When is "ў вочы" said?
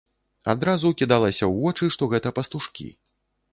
1.51-1.85